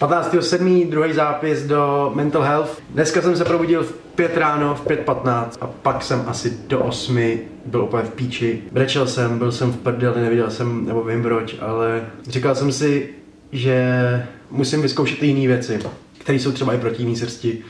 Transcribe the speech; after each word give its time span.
15.7. 0.00 0.90
druhý 0.90 1.12
zápis 1.12 1.62
do 1.62 2.12
Mental 2.14 2.42
Health. 2.42 2.82
Dneska 2.90 3.22
jsem 3.22 3.36
se 3.36 3.44
probudil 3.44 3.82
v 3.82 3.92
5 3.92 4.36
ráno, 4.36 4.74
v 4.74 4.86
5.15 4.86 5.46
a 5.60 5.66
pak 5.66 6.02
jsem 6.02 6.24
asi 6.26 6.58
do 6.68 6.80
8 6.80 7.38
byl 7.66 7.82
úplně 7.82 8.02
v 8.02 8.10
píči. 8.10 8.62
Brečel 8.72 9.06
jsem, 9.06 9.38
byl 9.38 9.52
jsem 9.52 9.72
v 9.72 9.76
prdeli, 9.76 10.20
neviděl 10.20 10.50
jsem, 10.50 10.86
nebo 10.86 11.04
vím 11.04 11.22
proč, 11.22 11.56
ale 11.60 12.02
říkal 12.28 12.54
jsem 12.54 12.72
si, 12.72 13.08
že 13.52 14.26
musím 14.50 14.82
vyzkoušet 14.82 15.22
jiné 15.22 15.46
věci, 15.46 15.78
které 16.18 16.38
jsou 16.38 16.52
třeba 16.52 16.74
i 16.74 16.78
proti 16.78 17.02
jiný 17.02 17.16
srsti, 17.16 17.62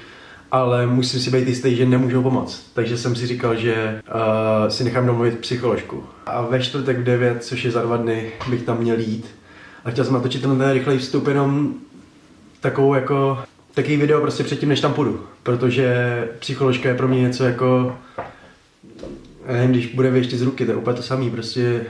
ale 0.50 0.86
musím 0.86 1.20
si 1.20 1.30
být 1.30 1.48
jistý, 1.48 1.76
že 1.76 1.86
nemůžou 1.86 2.22
pomoct. 2.22 2.70
Takže 2.74 2.98
jsem 2.98 3.16
si 3.16 3.26
říkal, 3.26 3.56
že 3.56 4.02
uh, 4.14 4.68
si 4.68 4.84
nechám 4.84 5.06
domluvit 5.06 5.38
psycholožku. 5.38 6.04
A 6.26 6.42
ve 6.42 6.62
čtvrtek 6.62 6.98
v 6.98 7.04
9, 7.04 7.44
což 7.44 7.64
je 7.64 7.70
za 7.70 7.82
dva 7.82 7.96
dny, 7.96 8.32
bych 8.50 8.62
tam 8.62 8.78
měl 8.78 8.98
jít. 8.98 9.26
A 9.84 9.90
chtěl 9.90 10.04
jsem 10.04 10.14
natočit 10.14 10.42
ten 10.42 10.70
rychlej 10.70 10.98
vstup 10.98 11.26
jenom 11.28 11.74
takovou 12.60 12.94
jako 12.94 13.38
takový 13.74 13.96
video 13.96 14.20
prostě 14.20 14.44
předtím, 14.44 14.68
než 14.68 14.80
tam 14.80 14.94
půjdu. 14.94 15.26
Protože 15.42 16.28
psycholožka 16.38 16.88
je 16.88 16.94
pro 16.94 17.08
mě 17.08 17.20
něco 17.20 17.44
jako 17.44 17.96
nevím, 19.52 19.70
když 19.70 19.86
bude 19.94 20.10
věštit 20.10 20.36
z 20.36 20.42
ruky, 20.42 20.64
to 20.64 20.70
je 20.70 20.76
úplně 20.76 20.96
to 20.96 21.02
samé. 21.02 21.30
Prostě 21.30 21.86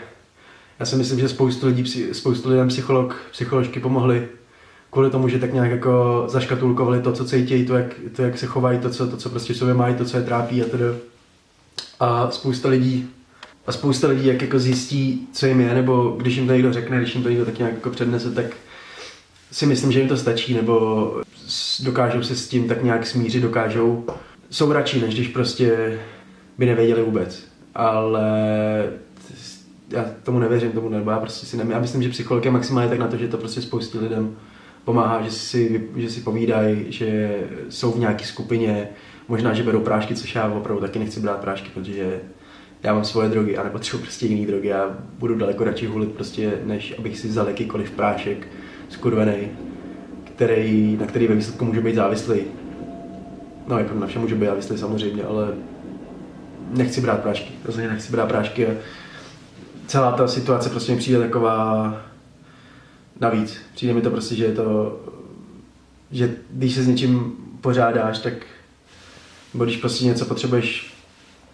já 0.79 0.87
si 0.87 0.97
myslím, 0.97 1.21
že 1.21 1.29
spoustu 1.29 1.67
lidí, 1.67 2.13
spoustu 2.13 2.51
lidem 2.51 2.69
psycholog, 2.69 3.17
psycholožky 3.31 3.81
pomohly 3.81 4.29
kvůli 4.91 5.11
tomu, 5.11 5.29
že 5.29 5.39
tak 5.39 5.53
nějak 5.53 5.71
jako 5.71 6.25
zaškatulkovali 6.29 7.01
to, 7.01 7.13
co 7.13 7.25
cítí, 7.25 7.67
to, 7.67 7.77
jak, 7.77 7.95
to, 8.17 8.23
jak 8.23 8.39
se 8.39 8.47
chovají, 8.47 8.79
to, 8.79 8.91
co, 8.91 9.07
to, 9.07 9.17
co 9.17 9.31
prostě 9.31 9.55
sobě 9.55 9.75
mají, 9.75 9.95
to, 9.95 10.05
co 10.05 10.17
je 10.17 10.23
trápí 10.23 10.63
a 10.63 10.65
tedy. 10.65 10.85
A 12.01 12.31
spousta 12.31 12.69
lidí 12.69 13.09
a 13.67 13.73
spousta 13.73 14.09
lidí, 14.09 14.27
jak 14.27 14.43
jako 14.43 14.59
zjistí, 14.59 15.29
co 15.33 15.47
jim 15.47 15.61
je, 15.61 15.75
nebo 15.75 16.15
když 16.19 16.37
jim 16.37 16.47
to 16.47 16.53
někdo 16.53 16.73
řekne, 16.73 16.99
když 16.99 17.15
jim 17.15 17.23
to 17.23 17.29
někdo 17.29 17.45
tak 17.45 17.59
nějak 17.59 17.75
jako 17.75 17.91
přednese, 17.91 18.31
tak 18.31 18.47
si 19.53 19.67
myslím, 19.67 19.93
že 19.93 19.99
jim 20.01 20.09
to 20.09 20.17
stačí, 20.17 20.55
nebo 20.55 21.15
dokážou 21.83 22.23
se 22.23 22.37
s 22.37 22.49
tím 22.49 22.69
tak 22.69 22.83
nějak 22.83 23.07
smířit, 23.07 23.43
dokážou, 23.43 24.07
jsou 24.51 24.73
radši, 24.73 25.01
než 25.01 25.15
když 25.15 25.29
prostě 25.29 25.99
by 26.59 26.67
nevěděli 26.67 27.03
vůbec. 27.03 27.45
Ale 27.75 28.23
já 29.91 30.05
tomu 30.23 30.39
nevěřím, 30.39 30.73
tomu 30.73 30.89
nebo 30.89 31.11
já 31.11 31.19
prostě 31.19 31.47
si 31.47 31.57
nemyslím. 31.57 31.75
Já 31.75 31.81
myslím, 31.81 32.03
že 32.03 32.09
psycholog 32.09 32.45
je 32.45 32.51
maximálně 32.51 32.91
tak 32.91 32.99
na 32.99 33.09
to, 33.09 33.17
že 33.17 33.29
to 33.29 33.39
prostě 33.39 33.63
spoustě 33.63 33.99
lidem 33.99 34.37
pomáhá, 34.85 35.23
že 35.23 35.31
si, 35.31 35.89
že 35.97 36.11
si 36.11 36.21
povídají, 36.21 36.85
že 36.89 37.41
jsou 37.69 37.93
v 37.93 37.99
nějaké 37.99 38.25
skupině, 38.25 38.89
možná, 39.29 39.55
že 39.55 39.63
berou 39.63 39.81
prášky, 39.81 40.15
což 40.15 40.35
já 40.35 40.49
opravdu 40.49 40.81
taky 40.81 40.99
nechci 40.99 41.21
brát 41.21 41.41
prášky, 41.41 41.71
protože 41.75 42.21
já 42.83 42.95
mám 42.95 43.05
svoje 43.05 43.29
drogy 43.29 43.57
a 43.57 43.63
nepotřebuji 43.65 44.03
prostě 44.03 44.27
jiný 44.27 44.47
drogy. 44.47 44.69
Já 44.69 44.99
budu 45.19 45.35
daleko 45.35 45.65
radši 45.65 45.87
hulit 45.87 46.13
prostě, 46.13 46.53
než 46.65 46.95
abych 46.99 47.19
si 47.19 47.29
vzal 47.29 47.47
jakýkoliv 47.47 47.91
prášek 47.91 48.49
skurvený, 48.91 49.49
který, 50.25 50.97
na 51.01 51.07
který 51.07 51.27
ve 51.27 51.35
výsledku 51.35 51.65
může 51.65 51.81
být 51.81 51.95
závislý. 51.95 52.41
No, 53.69 53.79
jako 53.79 53.95
na 53.95 54.07
všem 54.07 54.23
může 54.23 54.35
být 54.35 54.47
závislý 54.47 54.79
samozřejmě, 54.79 55.25
ale 55.25 55.49
nechci 56.71 57.01
brát 57.01 57.23
prášky. 57.23 57.53
Rozhodně 57.65 57.91
nechci 57.91 58.13
brát 58.13 58.29
prášky 58.29 58.67
celá 59.91 60.13
ta 60.13 60.29
situace 60.29 60.71
prostě 60.71 60.93
mi 60.93 60.99
přijde 60.99 61.19
taková 61.19 61.97
navíc. 63.21 63.57
Přijde 63.75 63.95
mi 63.95 64.01
to 64.01 64.11
prostě, 64.11 64.35
že 64.35 64.45
je 64.45 64.53
to, 64.53 65.01
že 66.11 66.35
když 66.51 66.75
se 66.75 66.83
s 66.83 66.87
něčím 66.87 67.33
pořádáš, 67.61 68.19
tak 68.19 68.33
nebo 69.55 69.65
když 69.65 69.77
prostě 69.77 70.05
něco 70.05 70.25
potřebuješ, 70.25 70.95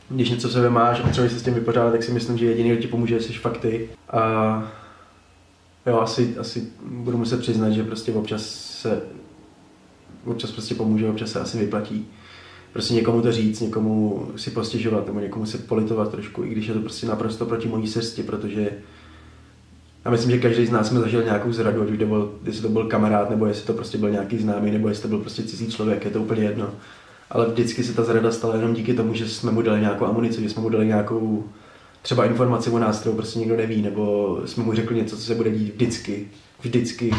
když 0.09 0.31
něco 0.31 0.49
v 0.49 0.53
sebe 0.53 0.71
máš 0.71 1.01
a 1.01 1.03
potřebuješ 1.03 1.33
se 1.33 1.39
s 1.39 1.43
tím 1.43 1.55
vypořádat, 1.55 1.91
tak 1.91 2.03
si 2.03 2.13
myslím, 2.13 2.39
že 2.39 2.47
jediný, 2.47 2.71
kdo 2.71 2.83
ti 2.83 2.89
pomůže, 2.89 3.21
jsi 3.21 3.33
fakty. 3.33 3.89
A 4.11 4.63
jo, 5.87 6.01
asi, 6.01 6.35
asi 6.39 6.69
budu 6.87 7.19
muset 7.19 7.41
přiznat, 7.41 7.71
že 7.71 7.85
prostě 7.85 8.13
občas 8.13 8.43
se 8.81 9.03
občas 10.27 10.51
prostě 10.51 10.75
pomůže, 10.75 11.09
občas 11.09 11.31
se 11.31 11.41
asi 11.41 11.59
vyplatí. 11.59 12.09
Prostě 12.73 12.95
někomu 12.95 13.23
to 13.23 13.33
říct, 13.33 13.61
někomu 13.61 14.27
si 14.37 14.51
postěžovat 14.51 15.07
nebo 15.07 15.21
někomu 15.21 15.47
se 15.47 15.59
politovat 15.59 16.11
trošku, 16.11 16.45
i 16.45 16.49
když 16.49 16.67
je 16.67 16.75
to 16.75 16.81
prostě 16.81 17.07
naprosto 17.07 17.47
proti 17.47 17.69
mojí 17.69 17.87
srsti, 17.87 18.23
protože 18.23 18.71
já 20.05 20.11
myslím, 20.11 20.31
že 20.31 20.39
každý 20.39 20.67
z 20.67 20.71
nás 20.71 20.89
jsme 20.89 21.01
zažil 21.01 21.23
nějakou 21.23 21.53
zradu, 21.53 21.83
ať 21.83 21.91
už 21.91 21.99
to 21.99 22.07
byl, 22.07 22.35
jestli 22.45 22.63
to 22.63 22.69
byl 22.69 22.87
kamarád, 22.87 23.31
nebo 23.31 23.47
jestli 23.47 23.67
to 23.67 23.73
prostě 23.73 23.99
byl 23.99 24.11
nějaký 24.11 24.39
známý, 24.39 24.71
nebo 24.71 24.89
jestli 24.89 25.03
to 25.03 25.09
byl 25.09 25.19
prostě 25.19 25.43
cizí 25.43 25.67
člověk, 25.67 26.05
je 26.05 26.11
to 26.11 26.23
úplně 26.23 26.43
jedno. 26.43 26.71
Ale 27.31 27.47
vždycky 27.47 27.85
se 27.85 27.95
ta 27.95 28.05
zrada 28.05 28.33
stala 28.33 28.57
jenom 28.57 28.75
díky 28.75 28.95
tomu, 28.95 29.15
že 29.15 29.29
jsme 29.29 29.53
mu 29.53 29.63
dali 29.63 29.81
nějakou 29.81 30.07
amunici, 30.07 30.43
že 30.43 30.49
jsme 30.49 30.63
mu 30.63 30.69
dali 30.69 30.87
nějakou 30.87 31.45
třeba 32.07 32.25
informaci 32.25 32.71
o 32.71 32.79
nás, 32.79 33.01
kterou 33.01 33.15
prostě 33.15 33.39
nikdo 33.39 33.57
neví, 33.57 33.83
nebo 33.83 34.39
jsme 34.45 34.63
mu 34.63 34.75
řekli 34.75 34.97
něco, 34.97 35.17
co 35.17 35.23
se 35.23 35.35
bude 35.35 35.51
dít 35.51 35.75
vždycky, 35.75 36.29
vždycky. 36.61 37.15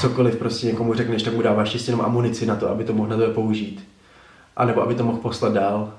Cokoliv 0.00 0.36
prostě 0.36 0.66
někomu 0.66 0.94
řekneš, 0.94 1.22
tak 1.22 1.34
mu 1.34 1.42
dáváš 1.42 1.70
čistě 1.70 1.90
jenom 1.90 2.06
amunici 2.06 2.46
na 2.46 2.56
to, 2.56 2.70
aby 2.70 2.84
to 2.84 2.92
mohl 2.92 3.08
na 3.08 3.16
to 3.16 3.30
použít. 3.30 3.88
A 4.56 4.64
nebo 4.64 4.82
aby 4.82 4.94
to 4.94 5.04
mohl 5.04 5.18
poslat 5.18 5.52
dál. 5.52 5.94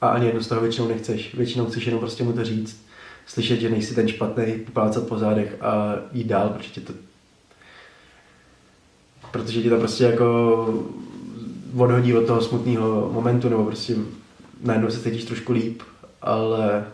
A 0.00 0.08
ani 0.08 0.26
jedno 0.26 0.42
z 0.42 0.48
toho 0.48 0.60
většinou 0.60 0.88
nechceš. 0.88 1.34
Většinou 1.34 1.66
chceš 1.66 1.86
jenom 1.86 2.00
prostě 2.00 2.24
mu 2.24 2.32
to 2.32 2.44
říct 2.44 2.86
slyšet, 3.26 3.60
že 3.60 3.70
nejsi 3.70 3.94
ten 3.94 4.08
špatný, 4.08 4.44
poplácat 4.66 5.06
po 5.06 5.18
zádech 5.18 5.56
a 5.60 5.94
jít 6.12 6.26
dál, 6.26 6.48
protože 6.48 6.70
tě 6.70 6.80
to 6.80 6.92
protože 9.30 9.62
ti 9.62 9.70
to 9.70 9.78
prostě 9.78 10.04
jako 10.04 10.84
odhodí 11.76 12.14
od 12.14 12.26
toho 12.26 12.40
smutného 12.40 13.10
momentu, 13.12 13.48
nebo 13.48 13.64
prostě 13.64 13.94
najednou 14.62 14.90
se 14.90 15.00
cítíš 15.00 15.24
trošku 15.24 15.52
líp, 15.52 15.82
ale 16.22 16.84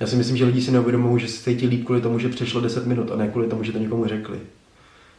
já 0.00 0.06
si 0.06 0.16
myslím, 0.16 0.36
že 0.36 0.44
lidi 0.44 0.62
si 0.62 0.70
neuvědomují, 0.70 1.20
že 1.20 1.28
se 1.28 1.44
cítí 1.44 1.66
líp 1.66 1.84
kvůli 1.84 2.00
tomu, 2.00 2.18
že 2.18 2.28
přešlo 2.28 2.60
10 2.60 2.86
minut 2.86 3.10
a 3.10 3.16
ne 3.16 3.28
kvůli 3.28 3.48
tomu, 3.48 3.62
že 3.62 3.72
to 3.72 3.78
někomu 3.78 4.06
řekli. 4.06 4.38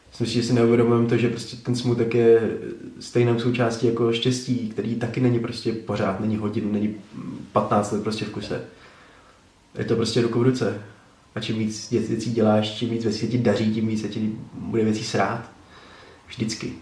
Myslím 0.10 0.28
si, 0.28 0.34
že 0.34 0.44
si 0.44 0.54
neuvědomujeme 0.54 1.08
to, 1.08 1.18
že 1.18 1.30
prostě 1.30 1.58
ten 1.58 1.76
smutek 1.76 2.14
je 2.14 2.58
stejnou 3.00 3.40
součástí 3.40 3.88
jako 3.88 4.14
štěstí, 4.14 4.70
který 4.70 4.96
taky 4.96 5.22
není 5.22 5.40
prostě 5.40 5.74
pořád, 5.74 6.20
není 6.20 6.38
hodin, 6.38 6.72
není 6.72 6.96
15 7.52 7.92
let 7.92 8.04
prostě 8.04 8.26
v 8.26 8.30
kuse 8.30 8.62
je 9.78 9.86
to 9.86 9.96
prostě 9.96 10.22
ruku 10.22 10.40
v 10.40 10.44
ruce. 10.44 10.82
A 11.36 11.40
čím 11.40 11.60
víc 11.60 11.92
věcí 11.92 12.34
děláš, 12.34 12.76
čím 12.76 12.90
víc 12.90 13.04
věcí 13.04 13.28
ti 13.28 13.38
daří, 13.38 13.74
tím 13.74 13.88
víc 13.88 14.02
se 14.02 14.08
ti 14.08 14.32
bude 14.54 14.84
věcí 14.84 15.04
srát. 15.04 15.52
Vždycky. 16.28 16.74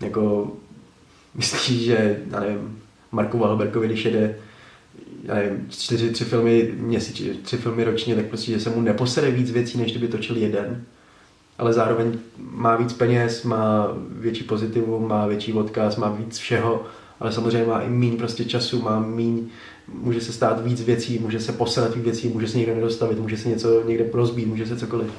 Jako, 0.00 0.52
myslíš, 1.34 1.84
že, 1.84 2.22
já 2.30 2.40
nevím, 2.40 2.82
Marku 3.12 3.38
Valberkovi, 3.38 3.86
když 3.86 4.04
jede 4.04 4.38
nevím, 5.34 5.66
čtyři, 5.70 6.10
tři 6.10 6.24
filmy 6.24 6.74
měsíčně, 6.76 7.30
tři 7.42 7.56
filmy 7.56 7.84
ročně, 7.84 8.14
tak 8.14 8.26
prostě, 8.26 8.52
že 8.52 8.60
se 8.60 8.70
mu 8.70 8.80
neposede 8.80 9.30
víc 9.30 9.50
věcí, 9.50 9.78
než 9.78 9.90
kdyby 9.90 10.08
točil 10.08 10.36
jeden. 10.36 10.82
Ale 11.58 11.72
zároveň 11.72 12.12
má 12.38 12.76
víc 12.76 12.92
peněz, 12.92 13.42
má 13.42 13.88
větší 14.10 14.44
pozitivu, 14.44 15.08
má 15.08 15.26
větší 15.26 15.52
odkaz, 15.52 15.96
má 15.96 16.08
víc 16.08 16.38
všeho, 16.38 16.84
ale 17.20 17.32
samozřejmě 17.32 17.66
má 17.66 17.80
i 17.80 17.90
méně 17.90 18.16
prostě 18.16 18.44
času, 18.44 18.82
má 18.82 19.00
méně 19.00 19.42
může 19.92 20.20
se 20.20 20.32
stát 20.32 20.64
víc 20.64 20.82
věcí, 20.82 21.18
může 21.18 21.40
se 21.40 21.52
posedat 21.52 21.94
víc 21.94 22.04
věcí, 22.04 22.28
může 22.28 22.48
se 22.48 22.58
někde 22.58 22.74
nedostavit, 22.74 23.18
může 23.18 23.36
se 23.36 23.48
něco 23.48 23.82
někde 23.86 24.10
rozbít, 24.12 24.48
může 24.48 24.66
se 24.66 24.76
cokoliv. 24.76 25.10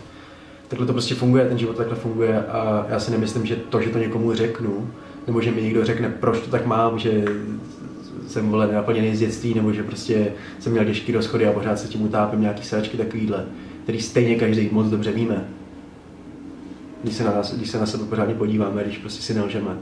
Takhle 0.68 0.88
to 0.88 0.94
prostě 0.94 1.16
funguje, 1.16 1.48
ten 1.48 1.58
život 1.58 1.78
takhle 1.78 1.96
funguje 1.96 2.46
a 2.46 2.86
já 2.90 3.00
si 3.00 3.12
nemyslím, 3.12 3.46
že 3.46 3.56
to, 3.56 3.82
že 3.82 3.90
to 3.90 3.98
někomu 3.98 4.34
řeknu, 4.34 4.90
nebo 5.28 5.42
že 5.42 5.52
mi 5.52 5.62
někdo 5.62 5.86
řekne, 5.86 6.10
proč 6.20 6.40
to 6.40 6.52
tak 6.52 6.66
mám, 6.66 7.00
že 7.00 7.26
jsem 8.30 8.50
vole 8.50 8.74
naplněný 8.74 9.16
z 9.16 9.20
dětství, 9.20 9.54
nebo 9.54 9.74
že 9.74 9.84
prostě 9.84 10.32
jsem 10.60 10.72
měl 10.72 10.86
těžký 10.86 11.12
rozchody 11.12 11.48
a 11.48 11.52
pořád 11.52 11.80
se 11.80 11.88
tím 11.88 12.02
utápím 12.02 12.42
nějaký 12.42 12.64
sračky 12.64 12.98
takovýhle, 12.98 13.46
který 13.84 14.02
stejně 14.02 14.36
každý 14.36 14.70
moc 14.72 14.88
dobře 14.88 15.12
víme. 15.12 15.46
Když 17.04 17.16
se 17.16 17.24
na, 17.24 17.32
nás, 17.32 17.56
když 17.56 17.70
se 17.70 17.80
na 17.80 17.86
sebe 17.86 18.04
pořádně 18.06 18.34
podíváme, 18.34 18.84
když 18.84 18.98
prostě 18.98 19.22
si 19.22 19.34
nelžeme. 19.34 19.78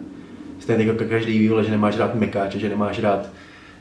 Stejně 0.59 0.85
jako 0.85 1.05
každý 1.05 1.39
ví, 1.39 1.51
že 1.65 1.71
nemáš 1.71 1.97
rád 1.97 2.15
mekáče, 2.15 2.59
že 2.59 2.69
nemáš 2.69 2.99
rád 2.99 3.29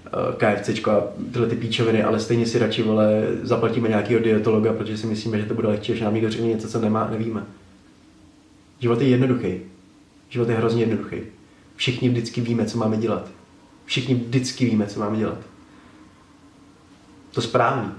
Eh, 0.06 0.36
KFC 0.36 0.88
a 0.88 1.02
tyhle 1.32 1.46
ty 1.46 1.56
píčoviny, 1.56 2.02
ale 2.02 2.20
stejně 2.20 2.46
si 2.46 2.58
radši 2.58 2.82
vole, 2.82 3.22
zaplatíme 3.42 3.88
nějakého 3.88 4.20
dietologa, 4.20 4.72
protože 4.72 4.98
si 4.98 5.06
myslíme, 5.06 5.38
že 5.38 5.46
to 5.46 5.54
bude 5.54 5.68
lehčí, 5.68 5.96
že 5.96 6.04
nám 6.04 6.14
někdo 6.14 6.30
řekne 6.30 6.46
něco, 6.46 6.68
co 6.68 6.80
nemá, 6.80 7.08
nevíme. 7.10 7.44
Život 8.80 9.00
je 9.00 9.08
jednoduchý. 9.08 9.60
Život 10.28 10.48
je 10.48 10.56
hrozně 10.56 10.82
jednoduchý. 10.82 11.16
Všichni 11.76 12.08
vždycky 12.08 12.40
víme, 12.40 12.66
co 12.66 12.78
máme 12.78 12.96
dělat. 12.96 13.30
Všichni 13.86 14.14
vždycky 14.14 14.64
víme, 14.64 14.86
co 14.86 15.00
máme 15.00 15.16
dělat. 15.16 15.38
To 17.30 17.42
správný. 17.42 17.92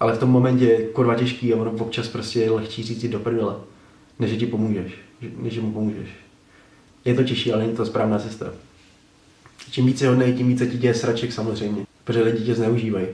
Ale 0.00 0.12
v 0.12 0.18
tom 0.18 0.30
momentě 0.30 0.64
je 0.64 0.86
kurva 0.86 1.14
těžký 1.14 1.54
a 1.54 1.56
ono 1.56 1.70
občas 1.70 2.08
prostě 2.08 2.40
je 2.40 2.50
lehčí 2.50 2.82
říct 2.82 3.04
do 3.04 3.20
prdele, 3.20 3.56
než 4.18 4.38
ti 4.38 4.46
pomůžeš, 4.46 4.92
než 5.36 5.58
mu 5.58 5.72
pomůžeš. 5.72 6.08
Je 7.04 7.14
to 7.14 7.24
těžší, 7.24 7.52
ale 7.52 7.62
není 7.62 7.76
to 7.76 7.86
správná 7.86 8.18
cesta. 8.18 8.46
Čím 9.70 9.86
více 9.86 10.08
hodnej, 10.08 10.34
tím 10.34 10.48
více 10.48 10.66
ti 10.66 10.78
děje 10.78 10.94
sraček 10.94 11.32
samozřejmě, 11.32 11.86
protože 12.04 12.22
lidi 12.22 12.44
tě 12.44 12.54
zneužívají. 12.54 13.06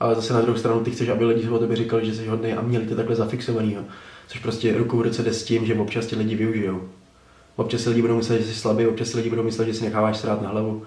Ale 0.00 0.14
zase 0.14 0.32
na 0.32 0.40
druhou 0.40 0.58
stranu 0.58 0.84
ty 0.84 0.90
chceš, 0.90 1.08
aby 1.08 1.24
lidi 1.24 1.48
o 1.48 1.58
tobě 1.58 1.76
říkali, 1.76 2.06
že 2.06 2.14
jsi 2.14 2.26
hodný 2.26 2.52
a 2.52 2.62
měli 2.62 2.86
tě 2.86 2.94
takhle 2.94 3.16
zafixovanýho. 3.16 3.84
Což 4.28 4.40
prostě 4.40 4.78
ruku 4.78 4.98
v 4.98 5.02
ruce 5.02 5.22
jde 5.22 5.32
s 5.32 5.44
tím, 5.44 5.66
že 5.66 5.74
občas 5.74 6.06
ti 6.06 6.16
lidi 6.16 6.34
využijou. 6.34 6.88
Občas 7.56 7.80
si 7.80 7.88
lidi 7.88 8.02
budou 8.02 8.16
myslet, 8.16 8.38
že 8.38 8.46
jsi 8.46 8.54
slabý, 8.54 8.86
občas 8.86 9.08
si 9.08 9.16
lidi 9.16 9.30
budou 9.30 9.42
myslet, 9.42 9.66
že 9.66 9.74
si 9.74 9.84
necháváš 9.84 10.16
srát 10.16 10.42
na 10.42 10.48
hlavu. 10.48 10.82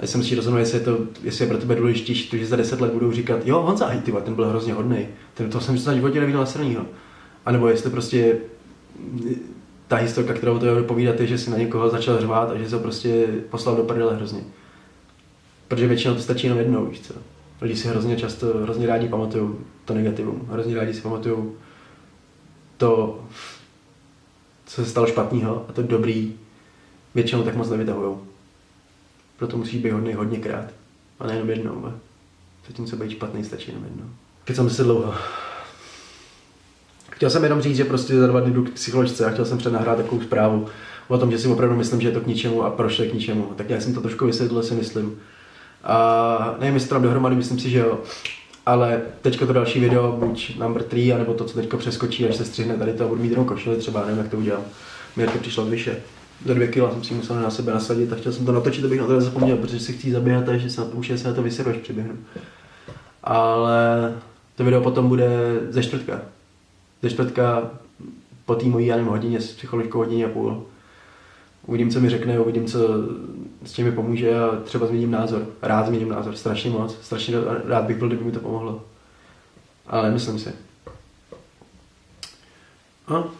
A 0.00 0.06
jsem 0.06 0.24
si 0.24 0.34
rozhodnul, 0.34 0.60
jestli 0.60 0.78
je, 0.78 0.84
to, 0.84 0.98
jestli 1.22 1.44
je 1.44 1.48
pro 1.48 1.58
tebe 1.58 1.74
důležitější, 1.74 2.30
to, 2.30 2.36
že 2.36 2.46
za 2.46 2.56
deset 2.56 2.80
let 2.80 2.92
budou 2.92 3.12
říkat, 3.12 3.40
jo, 3.44 3.62
Honza, 3.62 3.86
hej, 3.86 4.00
ty, 4.00 4.12
ten 4.12 4.34
byl 4.34 4.48
hrozně 4.48 4.72
hodný, 4.72 5.08
ten 5.34 5.50
to 5.50 5.60
jsem 5.60 5.78
se 5.78 5.92
v 5.92 5.94
životě 5.94 6.20
neviděl 6.20 6.46
na 6.74 6.86
A 7.46 7.52
nebo 7.52 7.68
jestli 7.68 7.90
prostě 7.90 8.36
ta 9.88 9.96
historka, 9.96 10.34
kterou 10.34 10.58
to 10.58 10.84
povídat, 10.84 11.20
je, 11.20 11.26
že 11.26 11.38
si 11.38 11.50
na 11.50 11.58
někoho 11.58 11.90
začal 11.90 12.20
řvát 12.20 12.50
a 12.50 12.58
že 12.58 12.68
se 12.68 12.76
ho 12.76 12.82
prostě 12.82 13.26
poslal 13.50 13.76
do 13.76 13.82
prdele 13.82 14.16
hrozně. 14.16 14.40
Protože 15.68 15.86
většinou 15.86 16.14
to 16.14 16.20
stačí 16.20 16.46
jenom 16.46 16.58
jednou, 16.58 16.86
víš 16.86 17.00
co. 17.00 17.14
Lidi 17.60 17.76
si 17.76 17.88
hrozně 17.88 18.16
často, 18.16 18.46
hrozně 18.46 18.86
rádi 18.86 19.08
pamatují 19.08 19.50
to 19.84 19.94
negativum, 19.94 20.48
hrozně 20.50 20.76
rádi 20.76 20.94
si 20.94 21.00
pamatují 21.00 21.36
to, 22.76 23.20
co 24.68 24.84
se 24.84 24.90
stalo 24.90 25.06
špatného 25.06 25.66
a 25.68 25.72
to 25.72 25.82
dobrý 25.82 26.34
většinou 27.14 27.42
tak 27.42 27.56
moc 27.56 27.70
nevytahují. 27.70 28.16
Proto 29.38 29.56
musíš 29.56 29.82
být 29.82 29.90
hodný 29.90 30.14
hodněkrát. 30.14 30.64
A 31.20 31.26
nejenom 31.26 31.50
jednou. 31.50 31.92
Zatímco 32.66 32.96
být 32.96 33.10
špatný 33.10 33.44
stačí 33.44 33.70
jenom 33.70 33.84
jednou. 33.84 34.04
Jsem 34.52 34.70
se 34.70 34.84
dlouho. 34.84 35.14
Chtěl 37.10 37.30
jsem 37.30 37.44
jenom 37.44 37.60
říct, 37.60 37.76
že 37.76 37.84
prostě 37.84 38.18
za 38.18 38.26
dva 38.26 38.40
dny 38.40 38.50
jdu 38.50 38.64
k 38.64 38.70
psycholožce 38.70 39.26
a 39.26 39.30
chtěl 39.30 39.44
jsem 39.44 39.58
přednahrát 39.58 39.96
takovou 39.96 40.22
zprávu 40.22 40.66
o 41.08 41.18
tom, 41.18 41.30
že 41.30 41.38
si 41.38 41.48
opravdu 41.48 41.76
myslím, 41.76 42.00
že 42.00 42.08
je 42.08 42.12
to 42.12 42.20
k 42.20 42.26
ničemu 42.26 42.62
a 42.62 42.70
proč 42.70 42.98
je 42.98 43.10
k 43.10 43.14
ničemu. 43.14 43.52
Tak 43.56 43.70
já 43.70 43.80
jsem 43.80 43.94
to 43.94 44.00
trošku 44.00 44.26
vysvětlil, 44.26 44.62
si 44.62 44.74
myslím. 44.74 45.20
A 45.84 46.56
nevím, 46.58 46.74
jestli 46.74 46.88
to 46.88 46.98
dohromady, 46.98 47.36
myslím 47.36 47.58
si, 47.58 47.70
že 47.70 47.78
jo. 47.78 48.00
Ale 48.68 49.00
teďko 49.22 49.46
to 49.46 49.52
další 49.52 49.80
video, 49.80 50.12
buď 50.12 50.58
number 50.58 50.82
3, 50.82 51.12
anebo 51.12 51.34
to, 51.34 51.44
co 51.44 51.58
teďko 51.58 51.76
přeskočí, 51.76 52.28
až 52.28 52.36
se 52.36 52.44
střihne 52.44 52.76
tady 52.76 52.92
to 52.92 53.04
a 53.04 53.08
budu 53.08 53.22
mít 53.22 53.30
jenom 53.30 53.46
košili 53.46 53.76
třeba, 53.76 54.00
nevím, 54.00 54.18
jak 54.18 54.28
to 54.28 54.36
udělám. 54.36 54.62
Mirka 55.16 55.38
přišla 55.38 55.64
vyše. 55.64 55.96
Za 56.46 56.54
dvě 56.54 56.68
kila 56.68 56.90
jsem 56.90 57.04
si 57.04 57.14
musel 57.14 57.36
na 57.36 57.50
sebe 57.50 57.72
nasadit 57.72 58.12
a 58.12 58.16
chtěl 58.16 58.32
jsem 58.32 58.46
to 58.46 58.52
natočit, 58.52 58.84
abych 58.84 59.00
na 59.00 59.06
to 59.06 59.20
zapomněl, 59.20 59.56
protože 59.56 59.80
si 59.80 59.92
chci 59.92 60.12
zaběhat 60.12 60.48
a 60.48 60.56
že 60.56 60.70
se 60.70 60.80
na 60.80 60.86
to, 60.86 60.96
už 60.96 61.12
se 61.16 61.28
na 61.28 61.34
to 61.34 61.42
vyseru, 61.42 61.70
až 61.70 61.76
přiběhnu. 61.76 62.16
Ale 63.24 64.14
to 64.56 64.64
video 64.64 64.80
potom 64.80 65.08
bude 65.08 65.28
ze 65.70 65.82
čtvrtka. 65.82 66.20
Ze 67.02 67.10
čtvrtka 67.10 67.70
po 68.44 68.54
té 68.54 68.66
mojí, 68.66 68.86
já 68.86 68.96
nevím, 68.96 69.10
hodině 69.10 69.40
s 69.40 69.52
psycholožkou 69.52 69.98
hodině 69.98 70.26
a 70.26 70.28
půl. 70.28 70.62
Uvidím, 71.66 71.90
co 71.90 72.00
mi 72.00 72.10
řekne, 72.10 72.40
uvidím, 72.40 72.66
co 72.66 72.78
s 73.64 73.72
tím 73.72 73.86
mi 73.86 73.92
pomůže 73.92 74.40
a 74.40 74.56
třeba 74.64 74.86
změním 74.86 75.10
názor. 75.10 75.46
Rád 75.62 75.86
změním 75.86 76.08
názor, 76.08 76.36
strašně 76.36 76.70
moc. 76.70 76.96
Strašně 77.02 77.34
rád 77.64 77.84
bych 77.84 77.96
byl, 77.96 78.08
kdyby 78.08 78.24
mi 78.24 78.32
to 78.32 78.40
pomohlo. 78.40 78.82
Ale 79.86 80.10
myslím 80.10 80.38
si. 80.38 80.52
No, 83.10 83.30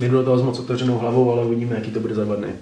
Jdu 0.00 0.16
do 0.16 0.24
toho 0.24 0.38
s 0.38 0.42
moc 0.42 0.58
otevřenou 0.58 0.98
hlavou, 0.98 1.32
ale 1.32 1.44
uvidíme, 1.44 1.74
jaký 1.74 1.90
to 1.90 2.00
bude 2.00 2.14
za 2.14 2.24
dny. 2.24 2.54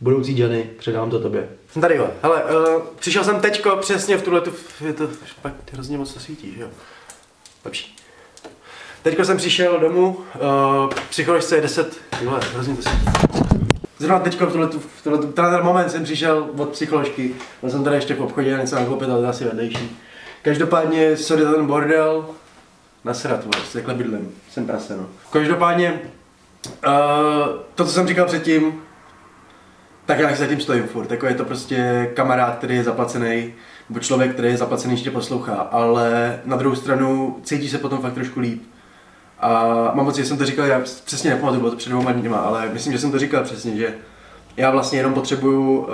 Budoucí 0.00 0.38
Jenny, 0.38 0.70
předám 0.78 1.10
to 1.10 1.20
tobě. 1.20 1.48
Jsem 1.72 1.82
tady, 1.82 1.96
jo. 1.96 2.10
Hele, 2.22 2.44
uh, 2.44 2.82
přišel 2.98 3.24
jsem 3.24 3.40
teďko 3.40 3.76
přesně 3.76 4.16
v 4.16 4.22
tuhle, 4.22 4.40
tu, 4.40 4.52
je 4.86 4.92
to 4.92 5.08
špatně, 5.26 5.60
hrozně 5.72 5.98
moc 5.98 6.12
se 6.12 6.20
svítí, 6.20 6.54
že 6.56 6.62
jo? 6.62 6.68
Lepší. 7.64 7.96
Teďko 9.02 9.24
jsem 9.24 9.36
přišel 9.36 9.80
domů, 9.80 10.08
uh, 10.08 10.92
psycholožce 11.10 11.56
je 11.56 11.62
10, 11.62 12.00
tyhle, 12.18 12.40
hrozně 12.54 12.76
to 12.76 12.82
svítí. 12.82 13.43
Zrovna 13.98 14.18
teďko 14.18 14.46
v 14.46 14.52
tuhle, 14.52 14.68
v 14.68 15.02
tuhle, 15.04 15.18
tenhle 15.18 15.62
moment 15.62 15.90
jsem 15.90 16.04
přišel 16.04 16.48
od 16.56 16.68
psycholožky, 16.68 17.34
byl 17.60 17.70
jsem 17.70 17.84
tady 17.84 17.96
ještě 17.96 18.14
v 18.14 18.22
obchodě 18.22 18.54
a 18.54 18.60
něco 18.60 18.76
nakoupit, 18.76 19.10
ale 19.10 19.22
to 19.22 19.28
asi 19.28 19.44
vedlejší. 19.44 19.96
Každopádně, 20.42 21.16
sorry 21.16 21.42
za 21.42 21.52
ten 21.52 21.66
bordel, 21.66 22.26
nasrat, 23.04 23.44
vlastně, 23.44 23.80
takhle 23.80 23.94
bydlím, 23.94 24.30
jsem 24.50 24.66
prase, 24.66 24.96
no. 24.96 25.06
Každopádně, 25.30 26.00
Uh, 26.66 26.92
to, 27.74 27.84
co 27.84 27.92
jsem 27.92 28.06
říkal 28.06 28.26
předtím, 28.26 28.82
tak 30.06 30.18
já 30.18 30.34
zatím 30.34 30.60
stojím 30.60 30.84
furt. 30.84 31.10
Jako 31.10 31.26
je 31.26 31.34
to 31.34 31.44
prostě 31.44 32.10
kamarád, 32.14 32.58
který 32.58 32.76
je 32.76 32.84
zaplacený, 32.84 33.54
nebo 33.88 34.00
člověk, 34.00 34.32
který 34.32 34.48
je 34.48 34.56
zaplacený, 34.56 34.96
že 34.96 35.04
tě 35.04 35.10
poslouchá, 35.10 35.54
ale 35.54 36.40
na 36.44 36.56
druhou 36.56 36.76
stranu 36.76 37.38
cítí 37.42 37.68
se 37.68 37.78
potom 37.78 37.98
fakt 37.98 38.12
trošku 38.14 38.40
líp. 38.40 38.62
A 39.44 39.90
mám 39.94 40.06
pocit, 40.06 40.22
že 40.22 40.28
jsem 40.28 40.38
to 40.38 40.46
říkal, 40.46 40.66
já 40.66 40.80
přesně 41.04 41.30
nepamatuju, 41.30 41.60
bylo 41.60 41.70
to 41.70 41.76
před 41.76 41.90
dvěma 41.90 42.12
dněma, 42.12 42.36
ale 42.36 42.68
myslím, 42.72 42.92
že 42.92 42.98
jsem 42.98 43.12
to 43.12 43.18
říkal 43.18 43.44
přesně, 43.44 43.76
že 43.76 43.94
já 44.56 44.70
vlastně 44.70 44.98
jenom 44.98 45.14
potřebuju 45.14 45.78
uh, 45.78 45.86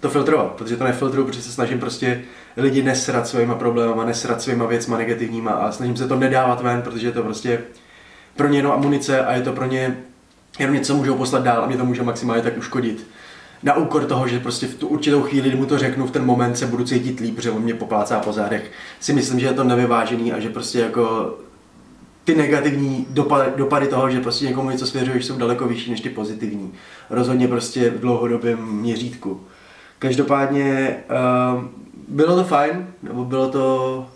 to 0.00 0.08
filtrovat, 0.08 0.46
protože 0.46 0.76
to 0.76 0.84
nefiltruju, 0.84 1.26
protože 1.26 1.42
se 1.42 1.52
snažím 1.52 1.80
prostě 1.80 2.22
lidi 2.56 2.82
nesrat 2.82 3.28
svýma 3.28 3.54
problémama, 3.54 4.04
nesrat 4.04 4.42
svýma 4.42 4.66
věcma 4.66 4.98
negativníma 4.98 5.50
a 5.50 5.72
snažím 5.72 5.96
se 5.96 6.08
to 6.08 6.16
nedávat 6.16 6.62
ven, 6.62 6.82
protože 6.82 7.06
je 7.06 7.12
to 7.12 7.22
prostě 7.22 7.60
pro 8.36 8.48
ně 8.48 8.58
jenom 8.58 8.72
amunice 8.72 9.24
a 9.24 9.32
je 9.32 9.42
to 9.42 9.52
pro 9.52 9.64
ně 9.64 9.96
jenom 10.58 10.74
něco 10.74 10.94
můžou 10.94 11.14
poslat 11.14 11.42
dál 11.42 11.62
a 11.62 11.66
mě 11.66 11.76
to 11.76 11.84
může 11.84 12.02
maximálně 12.02 12.42
tak 12.42 12.58
uškodit. 12.58 13.06
Na 13.62 13.76
úkor 13.76 14.04
toho, 14.04 14.28
že 14.28 14.40
prostě 14.40 14.66
v 14.66 14.74
tu 14.74 14.88
určitou 14.88 15.22
chvíli, 15.22 15.48
kdy 15.48 15.58
mu 15.58 15.66
to 15.66 15.78
řeknu, 15.78 16.06
v 16.06 16.10
ten 16.10 16.24
moment 16.24 16.58
se 16.58 16.66
budu 16.66 16.84
cítit 16.84 17.20
líp, 17.20 17.40
že 17.40 17.50
on 17.50 17.62
mě 17.62 17.74
poplácá 17.74 18.20
po 18.20 18.32
zádech, 18.32 18.70
si 19.00 19.12
myslím, 19.12 19.40
že 19.40 19.46
je 19.46 19.52
to 19.52 19.64
nevyvážený 19.64 20.32
a 20.32 20.40
že 20.40 20.48
prostě 20.48 20.78
jako 20.78 21.34
ty 22.24 22.34
negativní 22.34 23.06
dopady, 23.10 23.52
dopady 23.56 23.86
toho, 23.86 24.10
že 24.10 24.20
prostě 24.20 24.44
někomu 24.44 24.70
něco 24.70 24.86
svěřuješ, 24.86 25.24
jsou 25.24 25.36
daleko 25.36 25.68
vyšší 25.68 25.90
než 25.90 26.00
ty 26.00 26.08
pozitivní. 26.08 26.72
Rozhodně 27.10 27.48
prostě 27.48 27.90
v 27.90 28.00
dlouhodobém 28.00 28.66
měřítku. 28.66 29.40
Každopádně 29.98 30.96
uh, 31.56 31.64
bylo 32.08 32.36
to 32.36 32.44
fajn, 32.44 32.86
nebo 33.02 33.24
bylo 33.24 33.48
to 33.48 34.06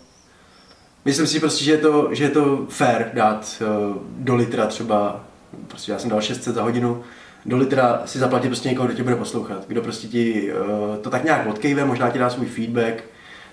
Myslím 1.05 1.27
si 1.27 1.39
prostě, 1.39 1.65
že 1.65 1.71
je 1.71 1.77
to, 1.77 2.09
že 2.11 2.23
je 2.23 2.29
to 2.29 2.65
fair 2.69 3.05
dát 3.13 3.61
uh, 3.61 3.95
do 4.17 4.35
litra 4.35 4.65
třeba, 4.65 5.25
prostě 5.67 5.91
já 5.91 5.99
jsem 5.99 6.09
dal 6.09 6.21
600 6.21 6.55
za 6.55 6.63
hodinu, 6.63 7.03
do 7.45 7.57
litra 7.57 8.01
si 8.05 8.19
zaplatit 8.19 8.47
prostě 8.47 8.69
někoho, 8.69 8.87
kdo 8.87 8.97
tě 8.97 9.03
bude 9.03 9.15
poslouchat, 9.15 9.65
kdo 9.67 9.81
prostě 9.81 10.07
ti 10.07 10.51
uh, 10.53 10.95
to 10.95 11.09
tak 11.09 11.23
nějak 11.23 11.47
odkejve, 11.47 11.85
možná 11.85 12.09
ti 12.09 12.19
dá 12.19 12.29
svůj 12.29 12.47
feedback, 12.47 13.03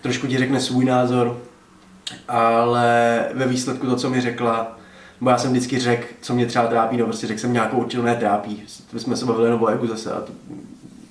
trošku 0.03 0.27
ti 0.27 0.39
řekne 0.39 0.61
svůj 0.61 0.85
názor, 0.85 1.41
ale 2.29 3.21
ve 3.35 3.47
výsledku 3.47 3.87
to, 3.87 3.97
co 3.97 4.11
mi 4.11 4.21
řekla, 4.21 4.79
bo 5.21 5.31
já 5.31 5.39
jsem 5.39 5.51
vždycky 5.51 5.79
řekl, 5.79 6.07
co 6.21 6.35
mě 6.35 6.47
třeba 6.47 6.67
trápí, 6.67 6.97
no 6.97 7.05
prostě 7.05 7.27
řekl 7.27 7.41
jsem 7.41 7.53
nějakou 7.53 7.77
určitou 7.77 8.03
netrápí, 8.03 8.63
my 8.93 9.01
jsme 9.01 9.17
se 9.17 9.27
bavili 9.27 9.55
o 9.55 9.67
egu 9.67 9.87
zase 9.87 10.13
a 10.13 10.21
to, 10.21 10.33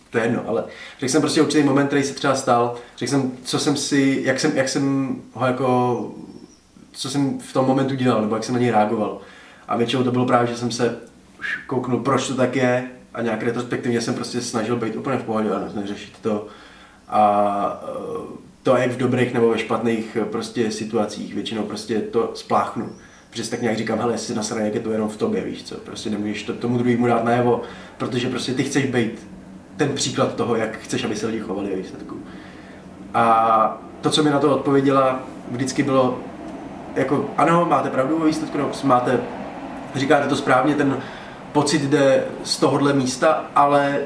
to 0.09 0.17
je 0.17 0.23
jedno, 0.23 0.41
ale 0.47 0.63
řekl 0.99 1.11
jsem 1.11 1.21
prostě 1.21 1.41
určitý 1.41 1.63
moment, 1.63 1.87
který 1.87 2.03
se 2.03 2.13
třeba 2.13 2.35
stal, 2.35 2.75
řekl 2.97 3.09
jsem, 3.09 3.31
co 3.43 3.59
jsem 3.59 3.77
si, 3.77 4.21
jak 4.25 4.39
jsem, 4.39 4.57
jak 4.57 4.69
jsem 4.69 5.15
ho 5.33 5.45
jako 5.45 6.11
co 6.95 7.09
jsem 7.09 7.39
v 7.39 7.53
tom 7.53 7.65
momentu 7.65 7.95
dělal, 7.95 8.21
nebo 8.21 8.35
jak 8.35 8.43
jsem 8.43 8.55
na 8.55 8.61
něj 8.61 8.71
reagoval. 8.71 9.21
A 9.67 9.77
většinou 9.77 10.03
to 10.03 10.11
bylo 10.11 10.25
právě, 10.25 10.47
že 10.47 10.57
jsem 10.57 10.71
se 10.71 10.97
kouknul, 11.67 11.99
proč 11.99 12.27
to 12.27 12.35
tak 12.35 12.55
je 12.55 12.87
a 13.13 13.21
nějak 13.21 13.43
retrospektivně 13.43 14.01
jsem 14.01 14.13
prostě 14.13 14.41
snažil 14.41 14.75
být 14.75 14.95
úplně 14.95 15.17
v 15.17 15.23
pohodě 15.23 15.49
a 15.51 15.69
neřešit 15.75 16.13
to. 16.21 16.47
A 17.07 17.83
eh, 17.83 18.44
to 18.65 18.77
jak 18.77 18.91
v 18.91 18.97
dobrých 18.97 19.33
nebo 19.33 19.49
ve 19.49 19.57
špatných 19.57 20.17
eh, 20.21 20.25
prostě 20.25 20.71
situacích, 20.71 21.33
většinou 21.33 21.63
prostě 21.63 22.01
to 22.01 22.31
spláchnu. 22.33 22.89
Protože 23.29 23.49
tak 23.49 23.61
nějak 23.61 23.77
říkám, 23.77 23.99
hele, 23.99 24.13
jestli 24.13 24.35
nasraně, 24.35 24.65
jak 24.65 24.75
je 24.75 24.79
to 24.79 24.91
jenom 24.91 25.09
v 25.09 25.17
tobě, 25.17 25.41
víš 25.41 25.63
co, 25.63 25.75
prostě 25.75 26.09
nemůžeš 26.09 26.43
to 26.43 26.53
tomu 26.53 26.77
druhému 26.77 27.07
dát 27.07 27.23
najevo, 27.23 27.61
protože 27.97 28.29
prostě 28.29 28.53
ty 28.53 28.63
chceš 28.63 28.85
být 28.85 29.27
ten 29.77 29.93
příklad 29.93 30.35
toho, 30.35 30.55
jak 30.55 30.77
chceš, 30.77 31.03
aby 31.03 31.15
se 31.15 31.27
lidi 31.27 31.39
chovali 31.39 31.75
výsledku. 31.75 32.17
A 33.13 33.81
to, 34.01 34.09
co 34.09 34.23
mi 34.23 34.29
na 34.29 34.39
to 34.39 34.55
odpověděla, 34.55 35.19
vždycky 35.51 35.83
bylo, 35.83 36.19
jako 36.95 37.29
ano, 37.37 37.65
máte 37.69 37.89
pravdu 37.89 38.19
ve 38.19 38.25
výsledku, 38.25 38.57
no, 38.57 38.71
máte, 38.83 39.19
říkáte 39.95 40.27
to 40.27 40.35
správně, 40.35 40.75
ten 40.75 40.97
pocit 41.51 41.81
jde 41.81 42.23
z 42.43 42.57
tohohle 42.57 42.93
místa, 42.93 43.45
ale 43.55 43.99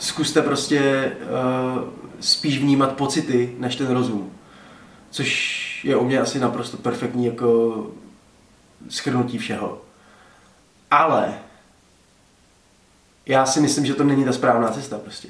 zkuste 0.00 0.42
prostě 0.42 1.12
uh, 1.22 1.82
spíš 2.20 2.58
vnímat 2.58 2.92
pocity, 2.92 3.54
než 3.58 3.76
ten 3.76 3.90
rozum. 3.90 4.32
Což 5.10 5.84
je 5.84 5.96
u 5.96 6.04
mě 6.04 6.20
asi 6.20 6.38
naprosto 6.38 6.76
perfektní 6.76 7.26
jako 7.26 7.86
schrnutí 8.88 9.38
všeho. 9.38 9.82
Ale 10.90 11.34
já 13.26 13.46
si 13.46 13.60
myslím, 13.60 13.86
že 13.86 13.94
to 13.94 14.04
není 14.04 14.24
ta 14.24 14.32
správná 14.32 14.68
cesta 14.68 14.98
prostě. 14.98 15.28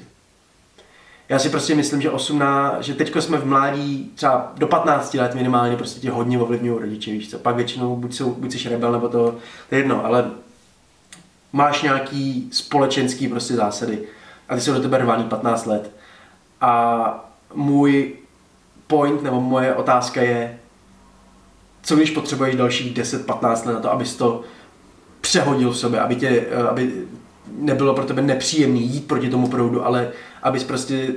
Já 1.29 1.39
si 1.39 1.49
prostě 1.49 1.75
myslím, 1.75 2.01
že 2.01 2.11
18, 2.11 2.83
že 2.83 2.93
teďko 2.93 3.21
jsme 3.21 3.37
v 3.37 3.45
mládí, 3.45 4.11
třeba 4.15 4.51
do 4.57 4.67
15 4.67 5.13
let 5.13 5.35
minimálně, 5.35 5.77
prostě 5.77 5.99
tě 5.99 6.11
hodně 6.11 6.39
ovlivňují 6.39 6.79
rodiče, 6.79 7.11
víš 7.11 7.29
co. 7.29 7.39
Pak 7.39 7.55
většinou 7.55 7.95
buď, 7.95 8.13
jsou, 8.13 8.31
buď 8.31 8.53
jsi 8.53 8.69
rebel, 8.69 8.91
nebo 8.91 9.09
to, 9.09 9.37
to 9.69 9.75
je 9.75 9.79
jedno, 9.79 10.05
ale 10.05 10.31
máš 11.53 11.81
nějaký 11.81 12.49
společenský 12.51 13.27
prostě 13.27 13.53
zásady 13.53 14.07
a 14.49 14.55
ty 14.55 14.61
jsou 14.61 14.73
do 14.73 14.81
tebe 14.81 14.97
rvaný 14.97 15.23
15 15.23 15.65
let. 15.65 15.91
A 16.61 17.31
můj 17.53 18.13
point, 18.87 19.23
nebo 19.23 19.41
moje 19.41 19.75
otázka 19.75 20.21
je, 20.21 20.59
co 21.81 21.95
když 21.95 22.11
potřebuješ 22.11 22.55
dalších 22.55 22.97
10-15 22.97 23.65
let 23.65 23.73
na 23.73 23.79
to, 23.79 23.91
abys 23.91 24.15
to 24.15 24.41
přehodil 25.21 25.71
v 25.71 25.77
sobě, 25.77 25.99
aby, 25.99 26.15
tě, 26.15 26.45
aby 26.69 26.93
nebylo 27.57 27.93
pro 27.93 28.05
tebe 28.05 28.21
nepříjemný 28.21 28.87
jít 28.87 29.07
proti 29.07 29.29
tomu 29.29 29.47
proudu, 29.47 29.85
ale 29.85 30.11
abys 30.43 30.63
prostě 30.63 31.13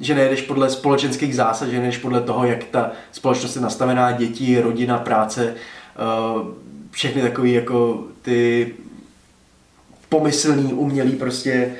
že 0.00 0.14
nejedeš 0.14 0.42
podle 0.42 0.70
společenských 0.70 1.36
zásad, 1.36 1.68
že 1.68 1.78
nejedeš 1.78 1.98
podle 1.98 2.20
toho, 2.20 2.44
jak 2.44 2.64
ta 2.64 2.90
společnost 3.12 3.56
je 3.56 3.62
nastavená, 3.62 4.12
děti, 4.12 4.60
rodina, 4.60 4.98
práce, 4.98 5.54
eh, 5.54 6.54
všechny 6.90 7.22
takové 7.22 7.48
jako 7.48 8.04
ty 8.22 8.74
pomyslný, 10.10 10.72
umělý 10.72 11.12
prostě 11.12 11.72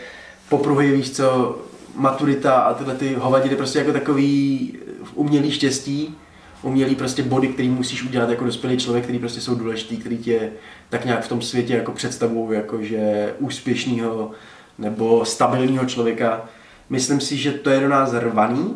popruhy, 0.48 0.92
víš 0.92 1.10
co, 1.10 1.58
maturita 1.94 2.54
a 2.60 2.74
tyhle 2.74 2.94
ty 2.94 3.14
hovadiny 3.14 3.56
prostě 3.56 3.78
jako 3.78 3.92
takový 3.92 4.72
umělý 5.14 5.50
štěstí, 5.50 6.16
umělý 6.62 6.94
prostě 6.94 7.22
body, 7.22 7.48
který 7.48 7.68
musíš 7.68 8.04
udělat 8.04 8.30
jako 8.30 8.44
dospělý 8.44 8.76
člověk, 8.76 9.04
který 9.04 9.18
prostě 9.18 9.40
jsou 9.40 9.54
důležitý, 9.54 9.96
který 9.96 10.18
tě 10.18 10.50
tak 10.88 11.04
nějak 11.04 11.24
v 11.24 11.28
tom 11.28 11.42
světě 11.42 11.74
jako 11.74 11.92
představují 11.92 12.58
jako 12.58 12.82
že 12.82 13.34
úspěšného 13.38 14.30
nebo 14.78 15.24
stabilního 15.24 15.86
člověka. 15.86 16.44
Myslím 16.90 17.20
si, 17.20 17.36
že 17.36 17.52
to 17.52 17.70
je 17.70 17.80
do 17.80 17.88
nás 17.88 18.12
rvaný 18.12 18.74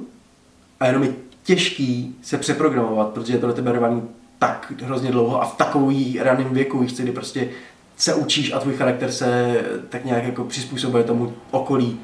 a 0.80 0.86
jenom 0.86 1.02
je 1.02 1.14
těžký 1.42 2.16
se 2.22 2.38
přeprogramovat, 2.38 3.08
protože 3.08 3.32
je 3.32 3.38
to 3.38 3.46
do 3.46 3.52
tebe 3.52 3.72
rvaný 3.72 4.02
tak 4.38 4.72
hrozně 4.82 5.10
dlouho 5.10 5.42
a 5.42 5.44
v 5.44 5.56
takový 5.56 6.18
raném 6.22 6.54
věku, 6.54 6.78
víš, 6.78 6.92
kdy 6.92 7.12
prostě 7.12 7.48
se 7.96 8.14
učíš 8.14 8.52
a 8.52 8.58
tvůj 8.58 8.74
charakter 8.74 9.12
se 9.12 9.60
tak 9.88 10.04
nějak 10.04 10.24
jako 10.24 10.44
přizpůsobuje 10.44 11.04
tomu 11.04 11.34
okolí 11.50 12.00